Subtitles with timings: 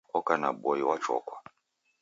[0.17, 1.37] Oka na boi wa chokwa